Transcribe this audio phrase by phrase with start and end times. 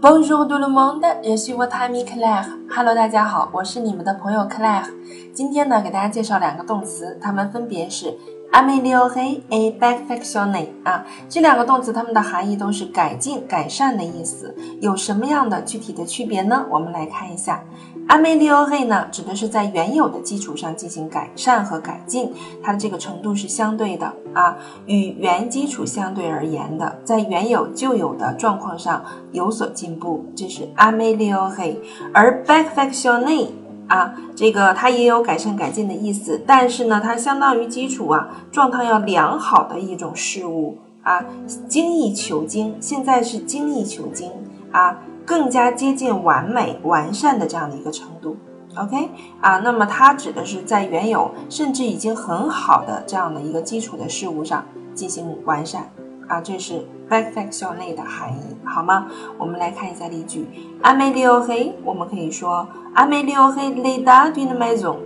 [0.00, 2.46] Bonjour tout le monde, je suis votre ami Claire.
[2.68, 4.84] Hello，大家好，我是你们的朋友 Claire。
[5.32, 8.14] 今天呢，给大家介绍两个动词，它们分别是
[8.52, 11.06] améliorer et perfectionner 啊。
[11.28, 14.54] 这两个动词，它们的含义都是改进、改善的意思。
[14.80, 16.66] 有什么样的具体的区别呢？
[16.68, 17.62] 我们来看一下。
[18.14, 22.32] A m e l i o r a 呢，指的是在原有的基础上进行改善和改进，
[22.62, 24.56] 它的这个程度是相对的啊，
[24.86, 31.76] 与原基础相对而言的，在原有就有的状况上有所进步，这是 améliorer。
[32.12, 33.48] 而 perfectionner
[33.88, 41.24] 啊，这个它也有改善改进的意思，但是呢，它相当于基础啊状态要良好的一种事物啊，
[41.66, 44.30] 精益求精，现在是精益求精
[44.70, 45.00] 啊。
[45.24, 48.36] 更加接近完美、完善的这样的一个程度
[48.76, 49.10] ，OK
[49.40, 54.64] 啊，那么它指的是在原有甚至已经很好的这样的一个基础的事物上
[54.94, 55.90] 进行完善
[56.28, 59.06] 啊，这是 perfectionner 的含义，好吗？
[59.38, 60.46] 我们来看一下例句
[60.82, 64.96] ，Ameli ohei，我们可以说 Ameli ohei l'état d'une maison，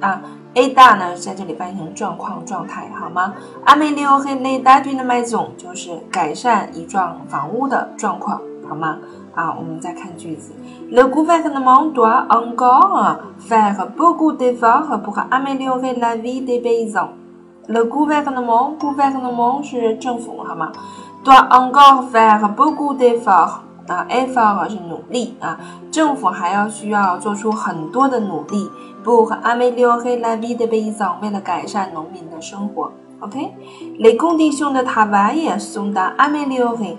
[0.00, 0.20] 啊
[0.54, 8.40] ，état 呢在这里翻译成状况、状态，好吗？Ameli ohei l'état d'une maison 就是改善一幢房屋的状况。
[8.68, 8.98] 好吗？
[9.34, 10.52] 啊，我们再看句子。
[10.90, 17.08] Le gouvernement doit encore faire beaucoup d'efforts pour améliorer la vie des paysans.
[17.68, 20.72] Le gouvernement, gouvernement 是政府，好吗
[21.24, 25.58] ？doit encore faire beaucoup d'efforts 啊，effort 是努力啊，
[25.90, 28.70] 政府还要需要做出很多的努力
[29.04, 32.92] ，pour améliorer la vie des paysans 为了改善农民的生活。
[33.20, 36.96] OK，les conditions de travail sont améliorées。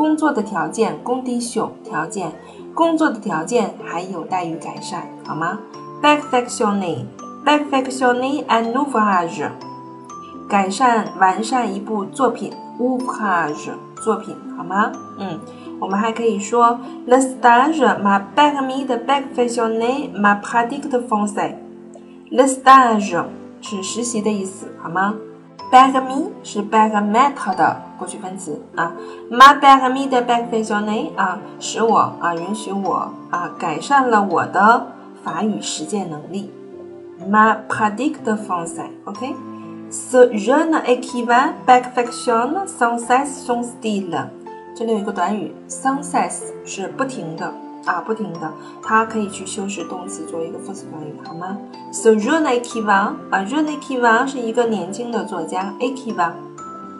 [0.00, 2.32] 工作的条件，工地秀条件，
[2.72, 5.58] 工作的条件还有待于改善，好吗
[6.02, 9.50] ？perfectionner，perfectionner un ouvrage，
[10.48, 14.90] 改善完善一部作品，ouvrage 作品，好吗？
[15.18, 15.38] 嗯，
[15.78, 21.56] 我们还可以说，le stage m'a permis de perfectionner ma pratique de français。
[22.30, 23.22] le stage
[23.60, 25.16] 是实习的意思，好吗
[25.70, 28.92] ？permis 是 permettre 的过去分词啊
[29.30, 34.86] ，m'a permis de perfectionner 啊，使我啊允许我啊改善了我的
[35.22, 36.50] 法语实践能力
[37.28, 39.34] ，my pratique de français，OK。
[39.92, 44.28] Ce jeune écrivain perfectionne sans cesse son style。
[44.76, 47.52] 这里有一个短语，sans cesse 是不停的。
[47.84, 48.52] 啊，不停的，
[48.82, 51.58] 它可以去修饰动词，做一个副词短语，好吗
[51.92, 56.32] ？So Rune Kivan 啊，Rune Kivan 是一个年轻的作家，A Kiva。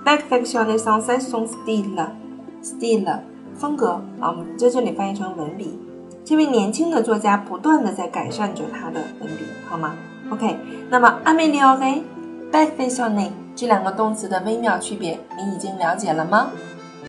[0.05, 3.21] Back fiction is on s a s o n style，style
[3.55, 5.79] 风格啊，我们在这里翻译成文笔。
[6.25, 9.95] 这位年轻的作家不断的在改善着他的文笔，好吗
[10.31, 10.57] ？OK，
[10.89, 12.03] 那么 a m e l i o n e
[12.51, 16.49] Back fiction 这两个动词的微妙区别，你已经了解了吗？